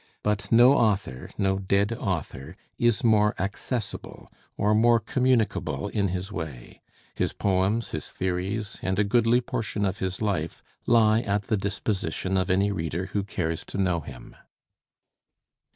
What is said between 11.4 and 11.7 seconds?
the